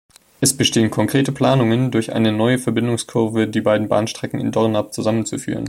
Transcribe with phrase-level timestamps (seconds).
[0.39, 5.59] Es bestehen konkrete Planungen, durch eine neue Verbindungskurve die beiden Bahnstrecken in Dornap zusammenzuführen.